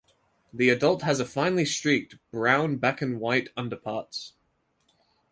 [0.51, 4.33] The adult has a finely streaked brown back and white underparts.